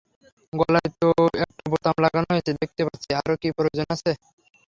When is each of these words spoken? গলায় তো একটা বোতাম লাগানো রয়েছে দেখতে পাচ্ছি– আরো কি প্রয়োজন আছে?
গলায় 0.53 0.89
তো 0.99 1.07
একটা 1.43 1.63
বোতাম 1.71 1.95
লাগানো 2.03 2.27
রয়েছে 2.27 2.51
দেখতে 2.61 2.81
পাচ্ছি– 2.87 3.17
আরো 3.19 3.33
কি 3.41 3.49
প্রয়োজন 3.57 3.87
আছে? 3.95 4.11